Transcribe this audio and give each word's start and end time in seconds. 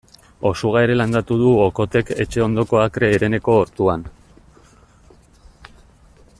Osuga 0.49 0.79
ere 0.85 0.95
landatu 0.95 1.37
du 1.41 1.51
Okothek 1.65 2.09
etxe 2.25 2.43
ondoko 2.45 2.81
akre 2.85 3.11
hereneko 3.17 3.61
ortuan. 3.67 4.09